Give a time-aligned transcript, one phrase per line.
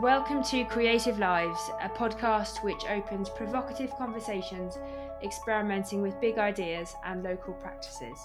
[0.00, 4.78] Welcome to Creative Lives, a podcast which opens provocative conversations
[5.22, 8.18] experimenting with big ideas and local practices.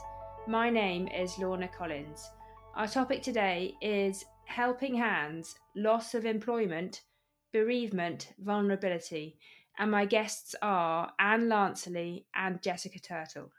[0.48, 2.30] My name is Lorna Collins.
[2.76, 7.04] Our topic today is helping hands, loss of employment,
[7.54, 9.38] bereavement, vulnerability,
[9.78, 13.52] and my guests are Anne Lanceley and Jessica Turtle.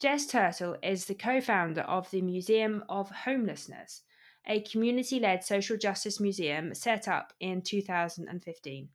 [0.00, 4.02] Jess Turtle is the co founder of the Museum of Homelessness,
[4.46, 8.88] a community led social justice museum set up in 2015.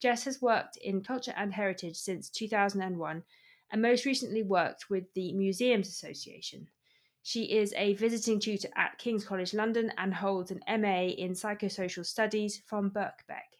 [0.00, 3.22] Jess has worked in culture and heritage since 2001
[3.70, 6.68] and most recently worked with the Museums Association.
[7.22, 12.06] She is a visiting tutor at King's College London and holds an MA in Psychosocial
[12.06, 13.58] Studies from Birkbeck.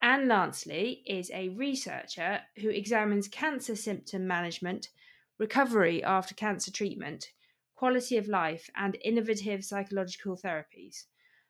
[0.00, 4.88] Anne Lanceley is a researcher who examines cancer symptom management,
[5.38, 7.32] recovery after cancer treatment,
[7.80, 11.06] quality of life, and innovative psychological therapies.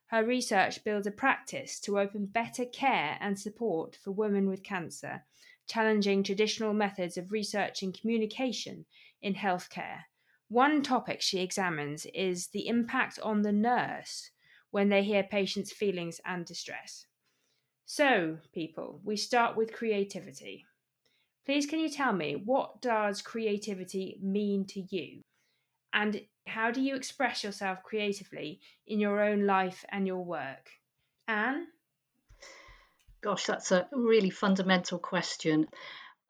[0.07, 5.25] Her research builds a practice to open better care and support for women with cancer,
[5.67, 8.87] challenging traditional methods of research and communication
[9.20, 10.03] in healthcare.
[10.47, 14.31] One topic she examines is the impact on the nurse
[14.70, 17.06] when they hear patients' feelings and distress.
[17.87, 20.65] So, people, we start with creativity.
[21.44, 25.22] Please, can you tell me what does creativity mean to you?
[25.92, 30.70] And how do you express yourself creatively in your own life and your work?
[31.28, 31.66] Anne?
[33.20, 35.66] Gosh, that's a really fundamental question.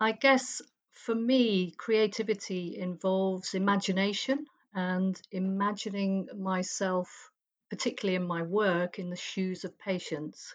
[0.00, 0.60] I guess
[0.92, 7.30] for me, creativity involves imagination and imagining myself,
[7.70, 10.54] particularly in my work, in the shoes of patients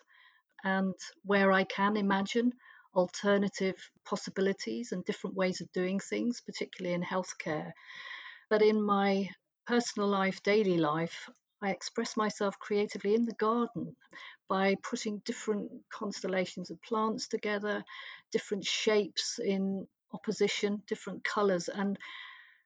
[0.64, 2.54] and where I can imagine
[2.96, 7.72] alternative possibilities and different ways of doing things, particularly in healthcare.
[8.50, 9.30] But in my
[9.66, 11.30] personal life, daily life,
[11.62, 13.96] I express myself creatively in the garden
[14.48, 17.84] by putting different constellations of plants together,
[18.32, 21.98] different shapes in opposition, different colors, and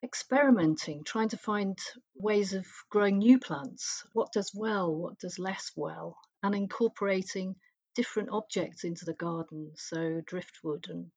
[0.03, 1.77] experimenting, trying to find
[2.15, 4.03] ways of growing new plants.
[4.13, 7.55] What does well, what does less well, and incorporating
[7.95, 11.11] different objects into the garden, so driftwood and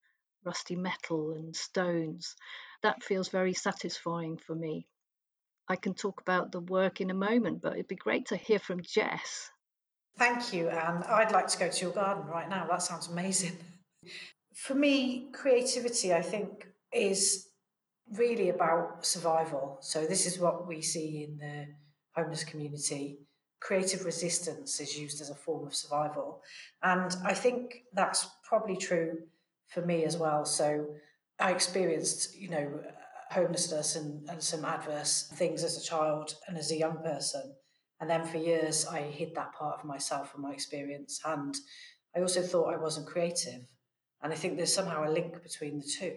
[0.45, 2.35] rusty metal and stones.
[2.83, 4.87] That feels very satisfying for me.
[5.69, 8.59] I can talk about the work in a moment, but it'd be great to hear
[8.59, 9.51] from Jess.
[10.19, 11.05] Thank you, Anne.
[11.09, 12.67] I'd like to go to your garden right now.
[12.69, 13.57] That sounds amazing.
[14.55, 17.49] For me, creativity, I think, is
[18.13, 19.79] really about survival.
[19.81, 21.69] So, this is what we see in the
[22.15, 23.21] homeless community
[23.63, 26.43] creative resistance is used as a form of survival.
[26.83, 29.19] And I think that's probably true
[29.69, 30.45] for me as well.
[30.45, 30.87] So
[31.39, 32.81] I experienced, you know,
[33.31, 37.55] homelessness and, and some adverse things as a child and as a young person.
[38.01, 41.21] And then for years, I hid that part of myself and my experience.
[41.25, 41.55] And
[42.17, 43.63] I also thought I wasn't creative.
[44.23, 46.15] And I think there's somehow a link between the two.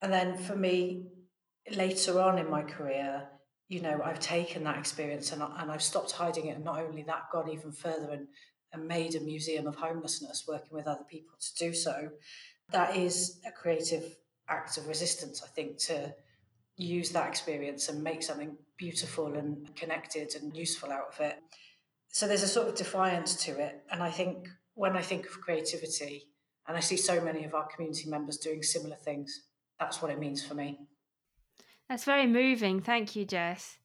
[0.00, 1.06] And then for me,
[1.76, 3.28] later on in my career,
[3.68, 6.56] you know, I've taken that experience and, and I've stopped hiding it.
[6.56, 8.26] And not only that, gone even further and,
[8.72, 12.08] and made a museum of homelessness, working with other people to do so.
[12.70, 14.16] That is a creative
[14.52, 16.14] act of resistance, I think, to
[16.76, 21.38] use that experience and make something beautiful and connected and useful out of it.
[22.08, 23.82] So there's a sort of defiance to it.
[23.90, 26.28] And I think when I think of creativity,
[26.66, 29.42] and I see so many of our community members doing similar things,
[29.80, 30.78] that's what it means for me.
[31.88, 32.80] That's very moving.
[32.80, 33.78] Thank you, Jess.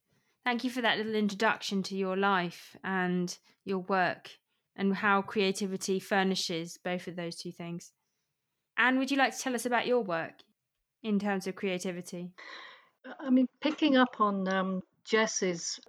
[0.45, 4.29] Thank you for that little introduction to your life and your work
[4.75, 7.91] and how creativity furnishes both of those two things.
[8.77, 10.43] Anne, would you like to tell us about your work
[11.07, 12.31] in terms of creativity?
[13.19, 15.79] I mean, picking up on um, Jess's,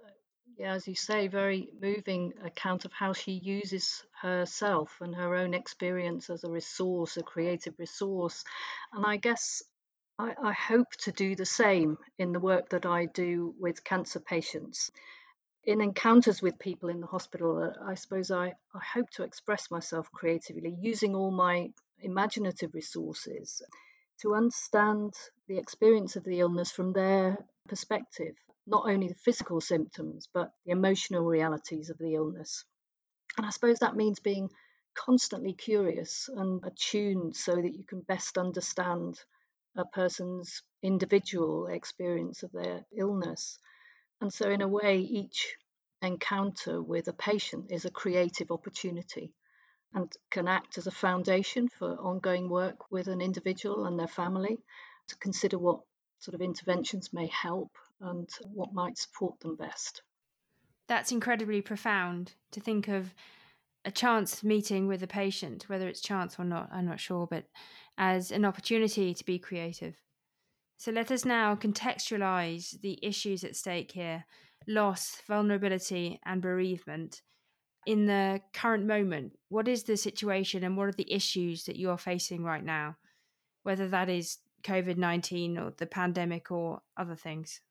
[0.57, 5.53] yeah, as you say, very moving account of how she uses herself and her own
[5.53, 8.45] experience as a resource, a creative resource.
[8.93, 9.61] And I guess
[10.17, 14.21] I, I hope to do the same in the work that I do with cancer
[14.21, 14.89] patients.
[15.65, 19.69] In encounters with people in the hospital, uh, I suppose I, I hope to express
[19.69, 21.71] myself creatively using all my
[22.01, 23.61] imaginative resources
[24.21, 25.13] to understand
[25.47, 27.37] the experience of the illness from their
[27.67, 28.35] perspective,
[28.67, 32.65] not only the physical symptoms, but the emotional realities of the illness.
[33.37, 34.49] And I suppose that means being
[34.95, 39.19] constantly curious and attuned so that you can best understand
[39.77, 43.57] a person's individual experience of their illness.
[44.19, 45.55] And so, in a way, each
[46.01, 49.33] encounter with a patient is a creative opportunity
[49.93, 54.57] and can act as a foundation for ongoing work with an individual and their family
[55.07, 55.81] to consider what
[56.19, 57.71] sort of interventions may help
[58.01, 60.01] and what might support them best.
[60.87, 63.13] That's incredibly profound to think of
[63.85, 67.45] a chance meeting with a patient, whether it's chance or not, I'm not sure, but
[67.97, 69.95] as an opportunity to be creative.
[70.77, 74.25] So let us now contextualize the issues at stake here
[74.67, 77.21] loss, vulnerability, and bereavement.
[77.85, 81.89] In the current moment, what is the situation and what are the issues that you
[81.89, 82.97] are facing right now?
[83.63, 87.61] Whether that is COVID 19 or the pandemic or other things?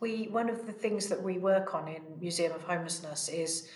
[0.00, 3.68] We, one of the things that we work on in Museum of Homelessness is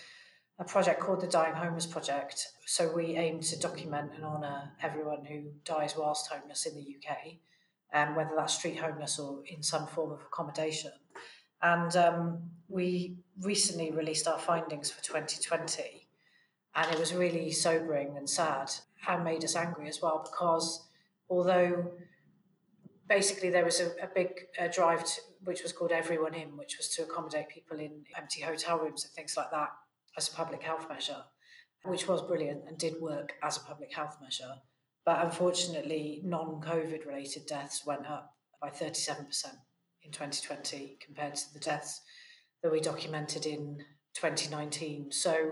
[0.58, 2.48] a project called the Dying Homeless Project.
[2.64, 7.34] So we aim to document and honour everyone who dies whilst homeless in the UK,
[7.92, 10.92] um, whether that's street homeless or in some form of accommodation.
[11.66, 16.06] And um, we recently released our findings for 2020,
[16.76, 18.70] and it was really sobering and sad
[19.08, 20.88] and made us angry as well because
[21.28, 21.90] although
[23.08, 24.28] basically there was a, a big
[24.60, 28.42] uh, drive to, which was called Everyone In, which was to accommodate people in empty
[28.42, 29.70] hotel rooms and things like that
[30.16, 31.22] as a public health measure,
[31.84, 34.54] which was brilliant and did work as a public health measure.
[35.04, 39.26] But unfortunately, non COVID related deaths went up by 37%
[40.06, 42.00] in 2020 compared to the deaths
[42.62, 43.78] that we documented in
[44.14, 45.12] 2019.
[45.12, 45.50] So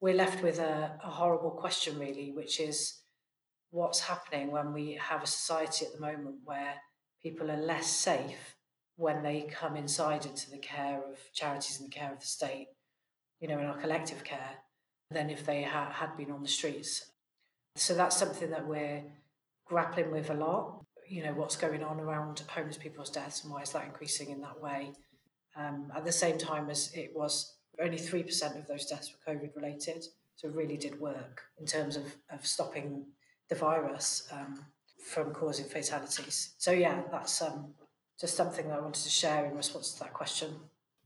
[0.00, 3.00] we're left with a, a horrible question, really, which is
[3.70, 6.74] what's happening when we have a society at the moment where
[7.22, 8.56] people are less safe
[8.96, 12.68] when they come inside into the care of charities and the care of the state
[13.40, 14.54] you know, in our collective care
[15.10, 17.12] than if they ha- had been on the streets.
[17.76, 19.02] So that's something that we're
[19.66, 20.84] grappling with a lot.
[21.08, 24.40] You know, what's going on around homeless people's deaths and why is that increasing in
[24.40, 24.92] that way?
[25.56, 29.54] Um, at the same time as it was only 3% of those deaths were COVID
[29.56, 30.04] related.
[30.36, 33.06] So it really did work in terms of, of stopping
[33.48, 34.64] the virus um,
[34.98, 36.54] from causing fatalities.
[36.58, 37.74] So, yeah, that's um,
[38.20, 40.54] just something that I wanted to share in response to that question.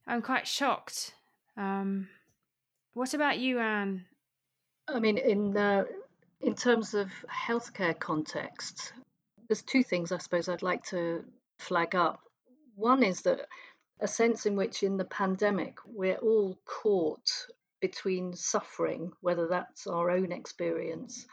[0.07, 1.15] I'm quite shocked.
[1.57, 2.09] Um,
[2.95, 4.05] what about you, Anne?
[4.89, 5.85] I mean, in uh,
[6.41, 8.93] in terms of healthcare context,
[9.51, 11.25] there's two things I suppose I'd like to
[11.59, 12.21] flag up.
[12.77, 13.49] One is that
[14.01, 17.29] a sense in which, in the pandemic, we're all caught
[17.81, 21.27] between suffering, whether that's our own experience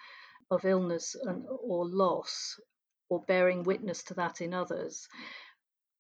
[0.50, 2.60] of illness and, or loss,
[3.08, 5.08] or bearing witness to that in others.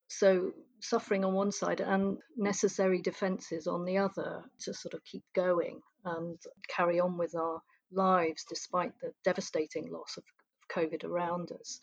[0.07, 5.23] So suffering on one side and necessary defences on the other to sort of keep
[5.35, 7.61] going and carry on with our
[7.91, 10.23] lives despite the devastating loss of
[10.77, 11.79] COVID around us.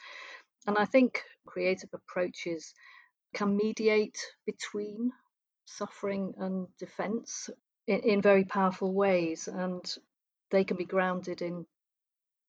[0.67, 2.75] And I think creative approaches
[3.35, 5.11] can mediate between
[5.67, 7.50] suffering and defense
[7.87, 9.85] in, in very powerful ways, and
[10.50, 11.67] they can be grounded in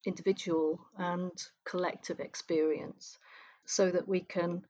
[0.06, 1.32] individual and
[1.66, 3.18] collective experience
[3.66, 4.64] so that we can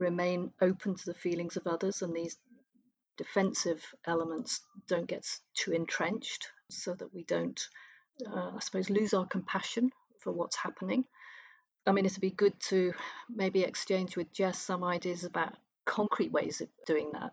[0.00, 2.36] remain open to the feelings of others and these
[3.16, 5.24] defensive elements don't get
[5.54, 7.60] too entrenched so that we don't,
[8.26, 9.92] uh, I suppose, lose our compassion
[10.22, 11.04] for what's happening.
[11.86, 12.92] I mean, it'd be good to
[13.28, 15.54] maybe exchange with Jess some ideas about
[15.84, 17.32] concrete ways of doing that.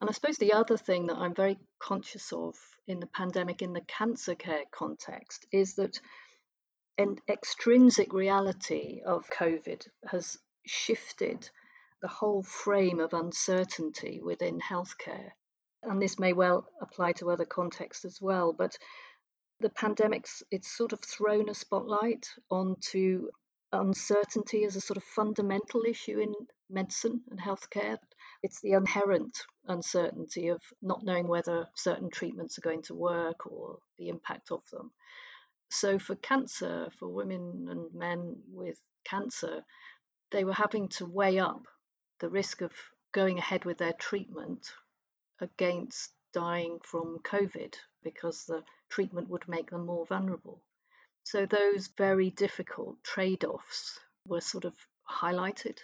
[0.00, 2.54] And I suppose the other thing that I'm very conscious of
[2.86, 5.98] in the pandemic, in the cancer care context, is that
[6.98, 11.48] an extrinsic reality of COVID has shifted
[12.02, 15.30] the whole frame of uncertainty within healthcare.
[15.82, 18.76] And this may well apply to other contexts as well, but
[19.60, 23.28] the pandemic's it's sort of thrown a spotlight onto
[23.72, 26.32] uncertainty as a sort of fundamental issue in
[26.70, 27.98] medicine and healthcare.
[28.42, 29.36] It's the inherent
[29.66, 34.62] uncertainty of not knowing whether certain treatments are going to work or the impact of
[34.70, 34.92] them.
[35.70, 39.64] So, for cancer, for women and men with cancer,
[40.30, 41.66] they were having to weigh up
[42.20, 42.72] the risk of
[43.12, 44.72] going ahead with their treatment
[45.40, 50.60] against dying from COVID because the treatment would make them more vulnerable.
[51.24, 54.74] So those very difficult trade offs were sort of
[55.10, 55.78] highlighted.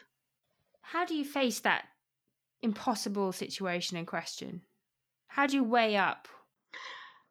[0.81, 1.85] How do you face that
[2.63, 4.63] impossible situation in question?
[5.29, 6.29] How do you weigh up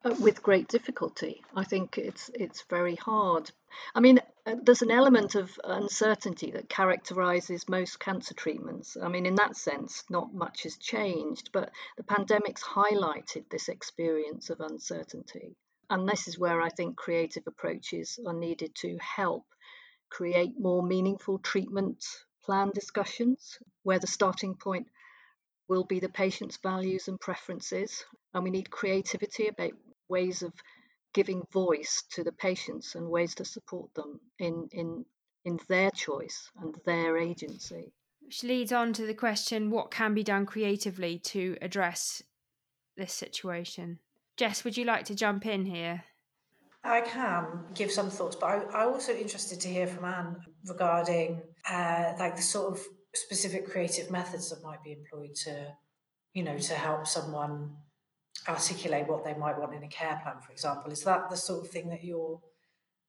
[0.06, 1.42] uh, with great difficulty.
[1.56, 3.52] I think it's it's very hard.
[3.96, 8.98] I mean, Uh, there's an element of uncertainty that characterizes most cancer treatments.
[9.02, 14.50] I mean, in that sense, not much has changed, but the pandemic's highlighted this experience
[14.50, 15.56] of uncertainty.
[15.90, 19.46] And this is where I think creative approaches are needed to help
[20.10, 22.04] create more meaningful treatment
[22.44, 24.88] plan discussions, where the starting point
[25.70, 28.04] will be the patient's values and preferences.
[28.34, 29.72] And we need creativity about
[30.10, 30.54] ways of
[31.14, 35.06] giving voice to the patients and ways to support them in in
[35.46, 37.94] in their choice and their agency.
[38.22, 42.24] Which leads on to the question what can be done creatively to address
[42.96, 44.00] this situation?
[44.38, 46.04] Jess, would you like to jump in here?
[46.84, 50.36] I can give some thoughts, but I, I'm also interested to hear from Anne
[50.68, 52.84] regarding uh, like the sort of
[53.16, 55.68] specific creative methods that might be employed to,
[56.34, 57.76] you know, to help someone
[58.48, 60.92] articulate what they might want in a care plan, for example.
[60.92, 62.42] Is that the sort of thing that you're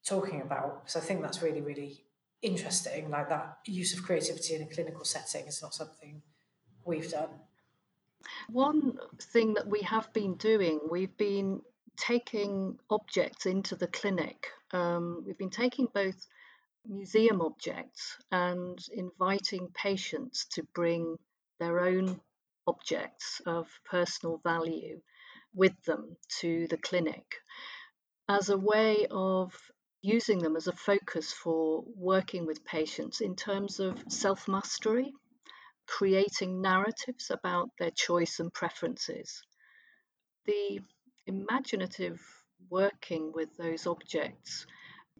[0.04, 0.82] talking about?
[0.84, 2.04] Because I think that's really, really
[2.42, 3.10] interesting.
[3.10, 6.22] Like that use of creativity in a clinical setting is not something
[6.84, 7.30] we've done.
[8.48, 11.60] One thing that we have been doing, we've been
[11.96, 14.46] taking objects into the clinic.
[14.72, 16.26] Um, we've been taking both
[16.86, 21.16] museum objects and inviting patients to bring
[21.58, 22.20] their own
[22.66, 25.00] objects of personal value
[25.54, 27.24] with them to the clinic
[28.28, 29.54] as a way of
[30.02, 35.12] using them as a focus for working with patients in terms of self mastery,
[35.86, 39.42] creating narratives about their choice and preferences.
[40.46, 40.80] The
[41.26, 42.20] imaginative
[42.70, 44.66] working with those objects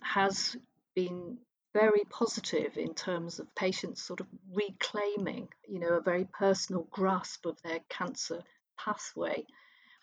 [0.02, 0.56] has
[0.94, 1.38] been
[1.72, 7.46] very positive in terms of patients sort of reclaiming, you know, a very personal grasp
[7.46, 8.42] of their cancer
[8.78, 9.44] pathway.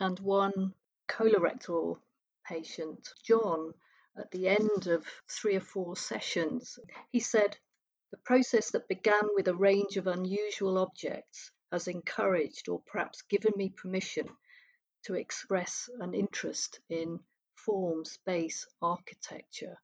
[0.01, 0.73] And one
[1.07, 2.01] colorectal
[2.43, 3.75] patient, John,
[4.17, 6.79] at the end of three or four sessions,
[7.11, 7.55] he said,
[8.09, 13.53] The process that began with a range of unusual objects has encouraged or perhaps given
[13.55, 14.27] me permission
[15.03, 17.19] to express an interest in
[17.53, 19.77] form, space, architecture,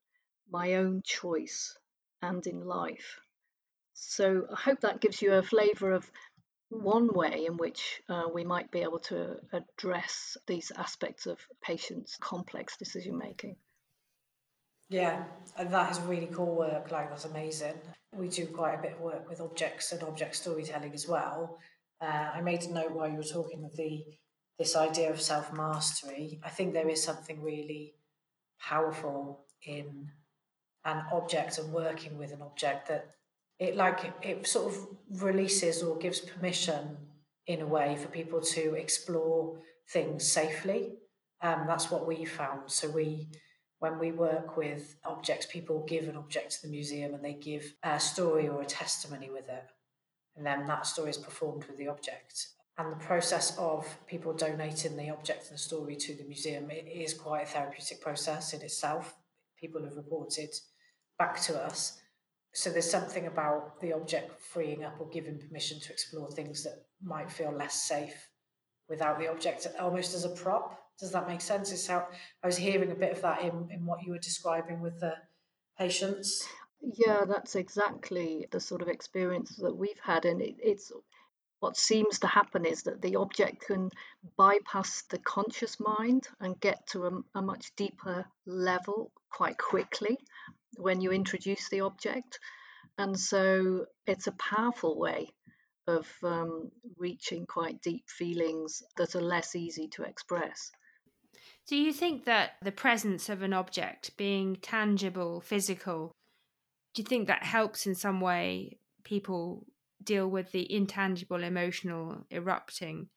[0.50, 1.78] my own choice
[2.24, 3.20] and in life.
[3.94, 6.12] So I hope that gives you a flavour of
[6.70, 12.18] one way in which uh, we might be able to address these aspects of patients'
[12.20, 13.56] complex decision making.
[14.90, 15.24] Yeah,
[15.58, 16.92] and that is really cool work.
[16.92, 17.74] Like, that's amazing.
[18.14, 21.58] We do quite a bit of work with objects and object storytelling as well.
[22.02, 24.04] Uh, I made a note while you were talking of the
[24.58, 26.40] this idea of self mastery.
[26.44, 27.94] I think there is something really
[28.60, 30.10] powerful in
[30.86, 33.12] an object and working with an object that
[33.60, 34.88] it like it, sort of
[35.22, 36.98] releases or gives permission
[37.48, 39.58] in a way for people to explore
[39.90, 40.94] things safely.
[41.42, 42.72] Um, that's what we found.
[42.72, 43.28] So we
[43.80, 47.76] when we work with objects, people give an object to the museum and they give
[47.84, 49.66] a story or a testimony with it.
[50.36, 52.48] And then that story is performed with the object
[52.78, 56.88] and the process of people donating the object and the story to the museum it
[56.88, 59.16] is quite a therapeutic process in itself.
[59.60, 60.54] People have reported
[61.18, 62.00] back to us.
[62.54, 66.86] So there's something about the object freeing up or giving permission to explore things that
[67.04, 68.30] might feel less safe
[68.90, 70.80] without the object almost as a prop.
[71.00, 71.72] Does that make sense?
[71.72, 72.08] It's how
[72.44, 75.14] I was hearing a bit of that in, in what you were describing with the
[75.78, 76.48] patients.
[76.82, 80.92] Yeah, that's exactly the sort of experience that we've had, and it, it's
[81.60, 83.90] what seems to happen is that the object can
[84.38, 90.20] bypass the conscious mind and get to a, a, much deeper level quite quickly
[90.78, 92.40] when you introduce the object.
[92.98, 95.30] And so it's a powerful way
[95.88, 100.72] of um, reaching quite deep feelings that are less easy to express.
[101.68, 106.12] Do you think that the presence of an object being tangible, physical,
[106.94, 109.66] do you think that helps in some way people
[110.04, 113.10] deal with the intangible emotional erupting,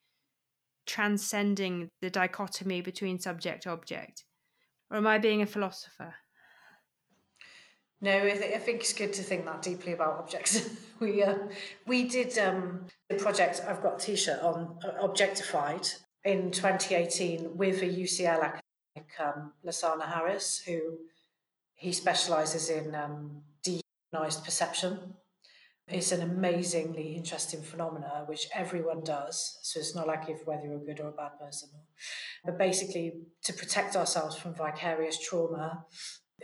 [0.86, 4.24] transcending the dichotomy between subject object?
[4.90, 6.14] Or am I being a philosopher?
[8.00, 10.68] No, I, th- I think it's good to think that deeply about objects.
[11.00, 11.36] we uh,
[11.86, 13.60] we did um, the project.
[13.66, 15.88] I've got a T-shirt on uh, Objectified
[16.24, 20.98] in 2018 with a UCL academic, um, Lasana Harris, who
[21.74, 25.14] he specialises in um, dehumanized perception
[25.92, 29.58] it's an amazingly interesting phenomena which everyone does.
[29.62, 31.68] So it's not like if whether you're a good or a bad person.
[32.44, 33.14] But basically,
[33.44, 35.84] to protect ourselves from vicarious trauma,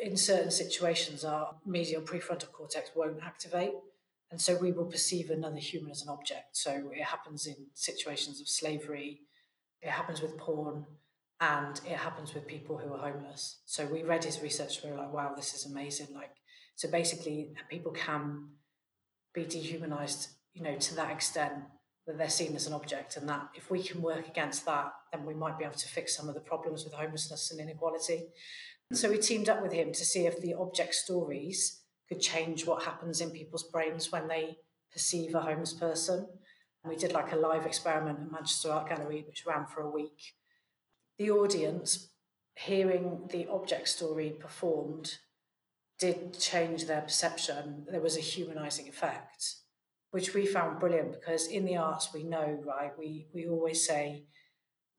[0.02, 3.72] in certain situations, our medial prefrontal cortex won't activate.
[4.30, 6.56] And so we will perceive another human as an object.
[6.56, 9.20] So it happens in situations of slavery,
[9.80, 10.84] it happens with porn,
[11.40, 13.58] and it happens with people who are homeless.
[13.66, 16.08] So we read his research, we were like, wow, this is amazing.
[16.14, 16.32] Like,
[16.74, 18.48] so basically, people can
[19.32, 21.54] be dehumanized, you know, to that extent
[22.06, 23.16] that they're seen as an object.
[23.16, 26.16] And that if we can work against that, then we might be able to fix
[26.16, 28.28] some of the problems with homelessness and inequality.
[28.92, 32.84] So we teamed up with him to see if the object stories could change what
[32.84, 34.58] happens in people's brains when they
[34.92, 36.26] perceive a homeless person.
[36.84, 39.90] And we did like a live experiment at Manchester Art Gallery, which ran for a
[39.90, 40.34] week.
[41.18, 42.10] The audience,
[42.54, 45.18] hearing the object story performed,
[45.98, 49.56] did change their perception, there was a humanizing effect,
[50.10, 52.92] which we found brilliant because in the arts we know, right?
[52.98, 54.26] We we always say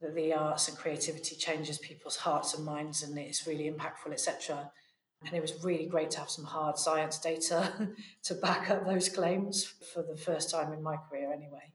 [0.02, 4.72] that the arts and creativity changes people's hearts and minds and it's really impactful, etc.
[5.26, 7.90] And it was really great to have some hard science data
[8.24, 11.74] to back up those claims for the first time in my career, anyway.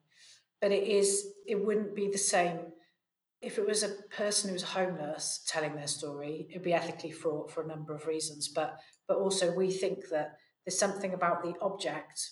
[0.61, 2.59] But it is, it wouldn't be the same
[3.43, 6.47] if it was a person who was homeless telling their story.
[6.49, 10.37] It'd be ethically fraught for a number of reasons, but but also we think that
[10.65, 12.31] there's something about the object.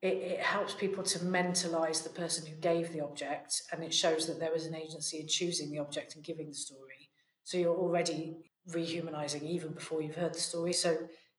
[0.00, 4.26] It, it helps people to mentalize the person who gave the object, and it shows
[4.26, 7.10] that there was an agency in choosing the object and giving the story.
[7.44, 8.36] So you're already
[8.70, 10.72] rehumanizing even before you've heard the story.
[10.72, 10.96] So,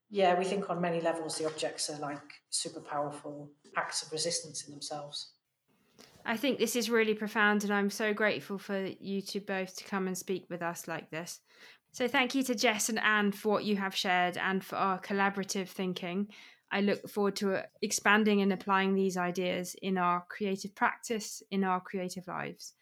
[0.10, 2.18] yeah, we think on many levels the objects are like
[2.50, 5.34] super powerful acts of resistance in themselves.
[6.26, 9.84] I think this is really profound, and I'm so grateful for you two both to
[9.86, 11.40] come and speak with us like this.
[11.92, 15.00] So, thank you to Jess and Anne for what you have shared and for our
[15.00, 16.28] collaborative thinking.
[16.72, 21.64] I look forward to uh, expanding and applying these ideas in our creative practice, in
[21.64, 22.74] our creative lives.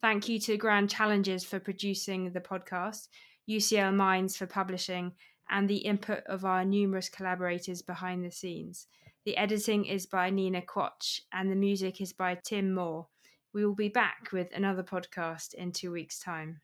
[0.00, 3.08] Thank you to Grand Challenges for producing the podcast.
[3.48, 5.12] UCL Minds for publishing,
[5.50, 8.86] and the input of our numerous collaborators behind the scenes.
[9.24, 13.08] The editing is by Nina Quach, and the music is by Tim Moore.
[13.52, 16.60] We will be back with another podcast in two weeks' time.